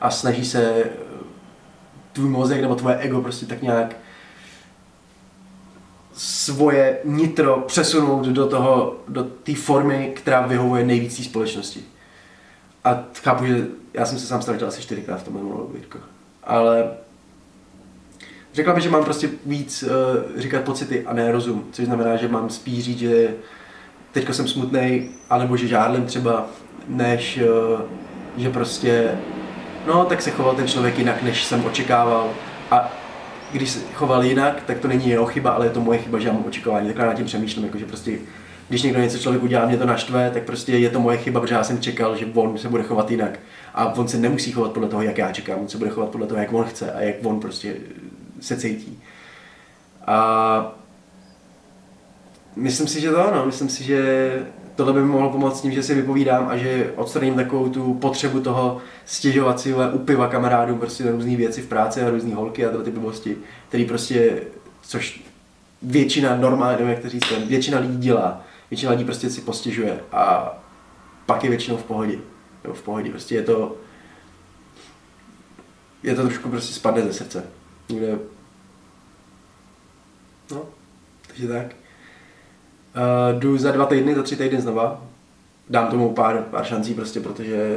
a 0.00 0.10
snaží 0.10 0.44
se 0.44 0.84
tvůj 2.12 2.28
mozek 2.28 2.60
nebo 2.60 2.74
tvoje 2.74 2.96
ego 2.96 3.20
prostě 3.20 3.46
tak 3.46 3.62
nějak 3.62 3.96
svoje 6.16 6.98
nitro 7.04 7.64
přesunout 7.66 8.26
do 8.26 8.46
toho, 8.46 8.96
do 9.08 9.24
té 9.24 9.54
formy, 9.54 10.12
která 10.16 10.46
vyhovuje 10.46 10.84
nejvíc 10.84 11.16
té 11.16 11.22
společnosti. 11.22 11.80
A 12.84 13.04
chápu, 13.22 13.46
že 13.46 13.66
já 13.94 14.06
jsem 14.06 14.18
se 14.18 14.26
sám 14.26 14.42
ztratil 14.42 14.68
asi 14.68 14.82
čtyřikrát 14.82 15.20
v 15.20 15.24
tomhle 15.24 15.42
monologu, 15.42 15.76
ale 16.44 16.90
řekla 18.54 18.74
bych, 18.74 18.82
že 18.82 18.90
mám 18.90 19.04
prostě 19.04 19.30
víc 19.46 19.82
uh, 19.82 19.90
říkat 20.40 20.62
pocity 20.62 21.06
a 21.06 21.12
ne 21.12 21.32
rozum, 21.32 21.68
což 21.72 21.84
znamená, 21.84 22.16
že 22.16 22.28
mám 22.28 22.50
spíš 22.50 22.84
říct, 22.84 22.98
že 22.98 23.34
teďka 24.14 24.32
jsem 24.32 24.48
smutný, 24.48 25.08
anebo 25.30 25.56
že 25.56 25.68
žádlem 25.68 26.06
třeba, 26.06 26.46
než 26.88 27.40
uh, 27.74 27.80
že 28.36 28.50
prostě, 28.50 29.10
no 29.86 30.04
tak 30.04 30.22
se 30.22 30.30
choval 30.30 30.54
ten 30.54 30.68
člověk 30.68 30.98
jinak, 30.98 31.22
než 31.22 31.44
jsem 31.44 31.64
očekával. 31.64 32.30
A 32.70 32.92
když 33.52 33.70
se 33.70 33.80
choval 33.94 34.24
jinak, 34.24 34.62
tak 34.66 34.78
to 34.78 34.88
není 34.88 35.08
jeho 35.08 35.26
chyba, 35.26 35.50
ale 35.50 35.66
je 35.66 35.70
to 35.70 35.80
moje 35.80 35.98
chyba, 35.98 36.18
že 36.18 36.28
já 36.28 36.34
mám 36.34 36.44
očekávání. 36.46 36.86
Takhle 36.86 37.06
nad 37.06 37.14
tím 37.14 37.26
přemýšlím, 37.26 37.64
jako 37.64 37.78
že 37.78 37.86
prostě 37.86 38.18
když 38.68 38.82
někdo 38.82 39.00
něco 39.00 39.18
člověk 39.18 39.42
udělá, 39.42 39.66
mě 39.66 39.76
to 39.76 39.86
naštve, 39.86 40.30
tak 40.30 40.42
prostě 40.42 40.72
je 40.76 40.90
to 40.90 41.00
moje 41.00 41.18
chyba, 41.18 41.40
protože 41.40 41.54
já 41.54 41.64
jsem 41.64 41.80
čekal, 41.80 42.16
že 42.16 42.26
on 42.34 42.58
se 42.58 42.68
bude 42.68 42.82
chovat 42.82 43.10
jinak. 43.10 43.38
A 43.74 43.94
on 43.94 44.08
se 44.08 44.18
nemusí 44.18 44.52
chovat 44.52 44.72
podle 44.72 44.88
toho, 44.88 45.02
jak 45.02 45.18
já 45.18 45.32
čekám, 45.32 45.58
on 45.60 45.68
se 45.68 45.78
bude 45.78 45.90
chovat 45.90 46.08
podle 46.08 46.26
toho, 46.26 46.40
jak 46.40 46.52
on 46.52 46.64
chce 46.64 46.92
a 46.92 47.00
jak 47.00 47.16
on 47.22 47.40
prostě 47.40 47.74
se 48.40 48.56
cítí. 48.56 49.02
A 50.06 50.83
myslím 52.56 52.86
si, 52.86 53.00
že 53.00 53.10
to 53.10 53.28
ano, 53.28 53.46
myslím 53.46 53.68
si, 53.68 53.84
že 53.84 54.46
tohle 54.76 54.92
by 54.92 55.00
mi 55.00 55.06
mohlo 55.06 55.30
pomoct 55.30 55.60
tím, 55.60 55.72
že 55.72 55.82
si 55.82 55.94
vypovídám 55.94 56.48
a 56.48 56.56
že 56.56 56.92
odstraním 56.96 57.34
takovou 57.34 57.68
tu 57.68 57.94
potřebu 57.94 58.40
toho 58.40 58.80
stěžovat 59.04 59.60
si 59.60 59.74
u 59.92 59.98
piva 59.98 60.28
kamarádům 60.28 60.78
prostě 60.78 61.10
různé 61.10 61.36
věci 61.36 61.62
v 61.62 61.66
práci 61.66 62.02
a 62.02 62.10
různé 62.10 62.34
holky 62.34 62.66
a 62.66 62.68
tyhle 62.68 62.84
ty 62.84 62.90
blbosti, 62.90 63.36
který 63.68 63.84
prostě, 63.84 64.42
což 64.82 65.24
většina 65.82 66.36
normálně, 66.36 66.76
nevím 66.76 66.92
jak 66.92 67.02
to 67.02 67.08
říct, 67.08 67.32
většina 67.48 67.78
lidí 67.78 67.96
dělá. 67.96 68.44
Většina 68.70 68.92
lidí 68.92 69.04
prostě 69.04 69.30
si 69.30 69.40
postěžuje 69.40 70.00
a 70.12 70.52
pak 71.26 71.44
je 71.44 71.50
většinou 71.50 71.76
v 71.76 71.84
pohodě. 71.84 72.18
Jo, 72.64 72.74
v 72.74 72.82
pohodě, 72.82 73.10
prostě 73.10 73.34
je 73.34 73.42
to 73.42 73.76
je 76.04 76.14
to 76.14 76.22
trošku 76.22 76.48
prostě 76.48 76.74
spadne 76.74 77.02
ze 77.02 77.12
srdce. 77.12 77.44
Někde 77.88 78.18
No, 80.50 80.64
takže 81.26 81.48
tak. 81.48 81.66
Uh, 82.96 83.40
jdu 83.40 83.58
za 83.58 83.70
dva 83.70 83.86
týdny, 83.86 84.14
za 84.14 84.22
tři 84.22 84.36
týdny 84.36 84.60
znova. 84.60 85.06
Dám 85.70 85.88
tomu 85.88 86.12
pár, 86.12 86.36
pár 86.50 86.64
šancí 86.64 86.94
prostě, 86.94 87.20
protože 87.20 87.76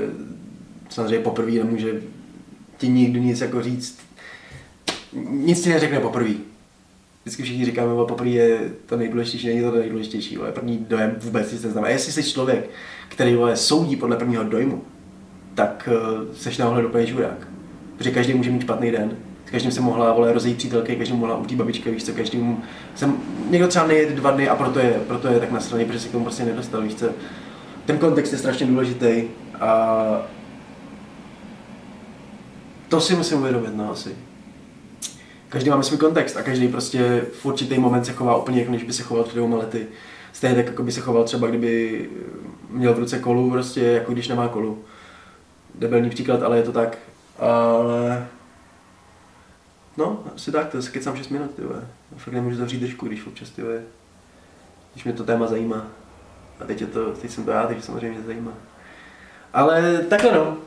samozřejmě 0.90 1.20
poprvé 1.20 1.52
nemůže 1.52 2.02
ti 2.78 2.88
nikdo 2.88 3.20
nic 3.20 3.42
jako 3.42 3.62
říct. 3.62 4.00
Nic 5.30 5.64
ti 5.64 5.70
neřekne 5.70 6.00
poprvé. 6.00 6.34
Vždycky 7.24 7.44
všichni 7.44 7.66
říkáme, 7.66 7.88
že 7.90 8.06
poprvé 8.08 8.30
je 8.30 8.72
to 8.86 8.98
nejdůležitější, 8.98 9.48
není 9.48 9.62
to, 9.62 9.72
to 9.72 9.78
nejdůležitější, 9.78 10.38
ale 10.38 10.52
první 10.52 10.86
dojem 10.90 11.16
vůbec 11.20 11.52
nic 11.52 11.64
neznamená. 11.64 11.94
Jestli 11.94 12.12
jsi 12.12 12.32
člověk, 12.32 12.70
který 13.10 13.36
vole, 13.36 13.58
soudí 13.58 13.96
podle 13.96 14.18
prvního 14.18 14.44
dojmu, 14.44 14.82
tak 15.56 15.90
uh, 15.92 16.36
seš 16.36 16.58
na 16.58 16.70
ohled 16.70 16.86
úplně 16.86 17.08
čurák. 17.08 17.48
Protože 17.98 18.12
každý 18.12 18.34
může 18.34 18.52
mít 18.52 18.62
špatný 18.62 18.92
den, 18.92 19.18
s 19.48 19.52
každým 19.52 19.72
jsem 19.72 19.84
mohla 19.84 20.14
vole, 20.14 20.34
rozejít 20.34 20.58
přítelky, 20.58 20.96
každým 20.96 21.18
mohla 21.18 21.38
umřít 21.38 21.58
babička, 21.58 21.90
víš 21.90 22.04
co, 22.04 22.14
každým 22.14 22.64
jsem, 22.96 23.18
někdo 23.50 23.68
třeba 23.68 23.88
nejede 23.88 24.16
dva 24.16 24.32
dny 24.32 24.50
a 24.50 24.56
proto 24.56 24.80
je, 24.80 25.00
proto 25.08 25.28
je 25.28 25.40
tak 25.40 25.52
na 25.52 25.60
straně, 25.60 25.86
protože 25.86 26.00
se 26.00 26.10
k 26.10 26.12
tomu 26.12 26.24
prostě 26.24 26.46
nedostal, 26.46 26.82
víš 26.82 26.96
co. 26.96 27.06
Ten 27.86 27.98
kontext 27.98 28.34
je 28.34 28.40
strašně 28.40 28.66
důležitý 28.66 29.24
a 29.60 30.22
to 32.88 33.02
si 33.02 33.16
musím 33.16 33.38
uvědomit, 33.38 33.76
no 33.76 33.92
asi. 33.92 34.10
Každý 35.50 35.70
máme 35.70 35.84
svůj 35.84 35.98
kontext 35.98 36.38
a 36.38 36.44
každý 36.44 36.68
prostě 36.68 37.26
v 37.42 37.46
určitý 37.46 37.80
moment 37.80 38.06
se 38.06 38.14
chová 38.14 38.38
úplně 38.38 38.60
jako 38.60 38.72
než 38.72 38.84
by 38.84 38.94
se 38.94 39.04
choval 39.04 39.24
před 39.24 39.36
dvěma 39.36 39.58
lety. 39.58 39.88
Stejně 40.34 40.56
tak, 40.56 40.66
jako 40.66 40.84
by 40.84 40.92
se 40.92 41.02
choval 41.02 41.24
třeba, 41.24 41.48
kdyby 41.48 42.10
měl 42.70 42.94
v 42.94 43.00
ruce 43.00 43.20
kolu, 43.20 43.52
prostě 43.52 43.82
jako 43.82 44.14
když 44.14 44.28
nemá 44.28 44.48
kolu. 44.48 44.80
Debelný 45.76 46.10
příklad, 46.10 46.44
ale 46.44 46.58
je 46.58 46.64
to 46.64 46.72
tak. 46.72 46.98
Ale 47.40 48.28
No, 49.98 50.24
asi 50.36 50.52
tak, 50.52 50.70
to 50.70 50.82
se 50.82 50.92
kecám 50.92 51.18
6 51.18 51.30
minut, 51.30 51.56
ty 51.56 51.62
vole. 51.62 51.88
Fakt 52.18 52.34
nemůžu 52.34 52.56
zavřít 52.56 52.80
držku, 52.80 53.08
když 53.08 53.26
občas, 53.26 53.50
ty 53.50 53.62
vole, 53.62 53.82
když 54.94 55.04
mě 55.04 55.14
to 55.14 55.24
téma 55.24 55.48
zajímá. 55.48 55.88
A 56.60 56.66
teď, 56.66 56.82
je 56.82 56.88
to, 56.88 57.12
teď 57.12 57.32
jsem 57.32 57.44
to 57.44 57.52
já, 57.52 57.68
takže 57.68 57.82
samozřejmě 57.82 58.18
mě 58.18 58.26
zajímá. 58.26 58.54
Ale 59.54 59.98
takhle 60.10 60.32
no. 60.32 60.58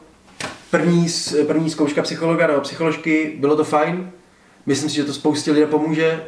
První, 0.71 1.07
první 1.47 1.71
zkouška 1.71 2.03
psychologa 2.03 2.47
nebo 2.47 2.61
psycholožky, 2.61 3.37
bylo 3.41 3.57
to 3.57 3.65
fajn. 3.65 4.11
Myslím 4.67 4.91
si, 4.91 4.97
že 4.97 5.05
to 5.05 5.13
spoustě 5.13 5.53
lidé 5.53 5.67
pomůže. 5.67 6.25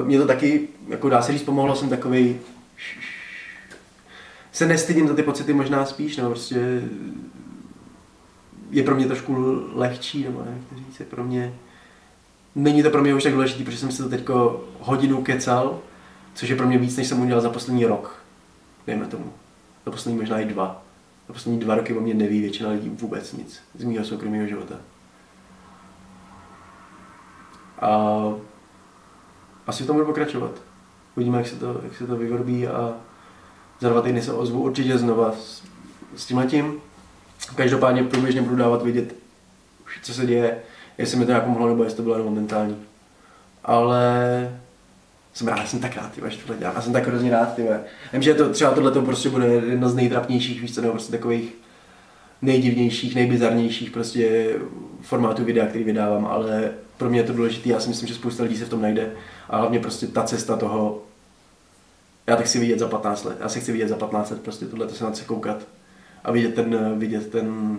Uh, 0.00 0.06
mě 0.06 0.18
to 0.18 0.26
taky, 0.26 0.68
jako 0.88 1.08
dá 1.08 1.22
se 1.22 1.32
říct, 1.32 1.42
pomohlo. 1.42 1.76
Jsem 1.76 1.88
takový 1.88 2.40
se 4.54 4.66
nestydím 4.66 5.08
za 5.08 5.14
ty 5.14 5.22
pocity 5.22 5.52
možná 5.52 5.86
spíš, 5.86 6.16
nebo 6.16 6.30
prostě 6.30 6.82
je 8.70 8.82
pro 8.82 8.94
mě 8.94 9.06
trošku 9.06 9.62
lehčí, 9.74 10.24
nebo 10.24 10.44
jak 10.46 10.68
to 10.68 10.76
říct, 10.76 11.00
je 11.00 11.06
pro 11.06 11.24
mě 11.24 11.54
není 12.54 12.82
to 12.82 12.90
pro 12.90 13.02
mě 13.02 13.14
už 13.14 13.22
tak 13.22 13.32
důležité, 13.32 13.64
protože 13.64 13.78
jsem 13.78 13.92
si 13.92 14.02
to 14.02 14.08
teď 14.08 14.28
hodinu 14.80 15.22
kecal, 15.22 15.78
což 16.34 16.48
je 16.48 16.56
pro 16.56 16.66
mě 16.66 16.78
víc, 16.78 16.96
než 16.96 17.06
jsem 17.06 17.20
udělal 17.20 17.42
za 17.42 17.50
poslední 17.50 17.86
rok. 17.86 18.24
Dejme 18.86 19.06
tomu. 19.06 19.32
Za 19.84 19.90
poslední 19.90 20.20
možná 20.20 20.40
i 20.40 20.44
dva. 20.44 20.82
Za 21.28 21.32
poslední 21.32 21.60
dva 21.60 21.74
roky 21.74 21.96
o 21.96 22.00
mě 22.00 22.14
neví 22.14 22.40
většina 22.40 22.70
lidí 22.70 22.88
vůbec 22.88 23.32
nic 23.32 23.62
z 23.74 23.84
mého 23.84 24.04
soukromého 24.04 24.46
života. 24.46 24.74
A 27.80 28.10
asi 29.66 29.84
v 29.84 29.86
tom 29.86 29.96
budu 29.96 30.06
pokračovat. 30.06 30.50
Uvidíme, 31.16 31.38
jak 31.38 31.46
se 31.46 31.56
to, 31.56 31.80
jak 31.84 31.96
se 31.96 32.06
to 32.06 32.16
vyvrbí 32.16 32.68
a 32.68 32.94
za 33.80 33.88
dva 33.88 34.02
týdny 34.02 34.22
se 34.22 34.32
ozvu 34.32 34.62
určitě 34.62 34.98
znova 34.98 35.32
s, 35.32 35.62
s 36.16 36.26
tím 36.26 36.80
Každopádně 37.56 38.04
průběžně 38.04 38.42
budu 38.42 38.56
dávat 38.56 38.82
vidět, 38.82 39.14
co 40.02 40.14
se 40.14 40.26
děje, 40.26 40.62
jestli 40.98 41.18
mi 41.18 41.24
to 41.24 41.30
nějak 41.30 41.44
pomohlo, 41.44 41.68
nebo 41.68 41.84
jestli 41.84 41.96
to 41.96 42.02
bylo 42.02 42.14
jenom 42.14 42.28
momentální. 42.28 42.76
Ale 43.64 44.14
jsem 45.34 45.48
rád, 45.48 45.68
jsem 45.68 45.80
tak 45.80 45.96
rád, 45.96 46.12
tyhle, 46.12 46.30
že 46.30 46.38
tohle 46.38 46.56
dělám. 46.56 46.74
Já 46.76 46.82
jsem 46.82 46.92
tak 46.92 47.06
hrozně 47.06 47.30
rád, 47.30 47.54
tyhle. 47.54 47.80
Vím, 48.12 48.22
že 48.22 48.34
to, 48.34 48.50
třeba 48.50 48.70
tohle 48.70 48.90
to 48.90 49.02
prostě 49.02 49.30
bude 49.30 49.46
jedno 49.46 49.88
z 49.88 49.94
nejtrapnějších, 49.94 50.60
víš 50.60 50.74
co, 50.74 50.80
nebo 50.80 50.92
prostě 50.92 51.12
takových 51.12 51.54
nejdivnějších, 52.42 53.14
nejbizarnějších 53.14 53.90
prostě 53.90 54.56
formátů 55.00 55.44
videa, 55.44 55.66
který 55.66 55.84
vydávám, 55.84 56.26
ale 56.26 56.70
pro 56.96 57.10
mě 57.10 57.20
je 57.20 57.24
to 57.24 57.32
důležité, 57.32 57.68
já 57.68 57.80
si 57.80 57.88
myslím, 57.88 58.08
že 58.08 58.14
spousta 58.14 58.42
lidí 58.42 58.56
se 58.56 58.64
v 58.64 58.68
tom 58.68 58.82
najde 58.82 59.12
a 59.48 59.56
hlavně 59.56 59.78
prostě 59.78 60.06
ta 60.06 60.22
cesta 60.22 60.56
toho, 60.56 61.02
já 62.26 62.36
tak 62.36 62.46
chci 62.46 62.58
vidět 62.58 62.78
za 62.78 62.88
15 62.88 63.24
let, 63.24 63.36
já 63.40 63.48
si 63.48 63.60
chci 63.60 63.72
vidět 63.72 63.88
za 63.88 63.96
15 63.96 64.30
let 64.30 64.40
prostě 64.40 64.66
tohle 64.66 64.86
to 64.86 64.94
se 64.94 65.04
na 65.04 65.10
to 65.10 65.24
koukat 65.26 65.66
a 66.24 66.32
vidět 66.32 66.54
ten, 66.54 66.98
vidět 66.98 67.30
ten, 67.30 67.78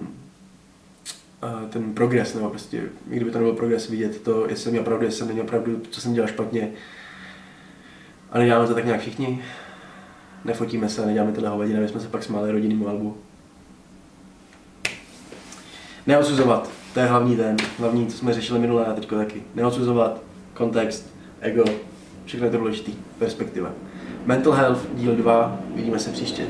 ten 1.70 1.94
progres, 1.94 2.36
nebo 2.36 2.50
prostě, 2.50 2.84
kdyby 3.06 3.32
to 3.32 3.38
nebyl 3.38 3.54
progres, 3.54 3.90
vidět 3.90 4.22
to, 4.22 4.48
jestli 4.50 4.72
jsem 4.72 4.80
opravdu, 4.80 5.06
jestli 5.06 5.28
jsem 5.28 5.40
opravdu, 5.40 5.82
co 5.90 6.02
jsem 6.02 6.14
dělal 6.14 6.28
špatně. 6.28 6.72
A 8.32 8.40
neděláme 8.40 8.68
to 8.68 8.74
tak 8.74 8.86
nějak 8.86 9.02
všichni. 9.02 9.44
Nefotíme 10.46 10.90
se, 10.90 11.06
neděláme 11.06 11.32
tohle 11.32 11.50
hovadiny, 11.50 11.80
aby 11.80 11.88
jsme 11.88 12.00
se 12.00 12.08
pak 12.08 12.24
smáli 12.24 12.52
rodinnému 12.52 12.88
albu. 12.88 13.18
Neodsuzovat, 16.08 16.70
to 16.94 17.00
je 17.00 17.06
hlavní 17.06 17.38
ten, 17.38 17.58
hlavní, 17.80 18.08
co 18.08 18.18
jsme 18.18 18.34
řešili 18.34 18.60
minule 18.60 18.86
a 18.86 18.94
teďko 18.94 19.16
taky. 19.16 19.44
Neodsuzovat, 19.56 20.22
kontext, 20.54 21.14
ego, 21.40 21.64
všechno 22.26 22.46
je 22.46 22.52
to 22.52 22.58
důležitý, 22.58 22.94
perspektiva. 23.20 23.72
Mental 24.26 24.54
Health, 24.54 24.80
díl 24.94 25.16
2, 25.16 25.60
vidíme 25.76 26.00
se 26.00 26.12
příště. 26.12 26.46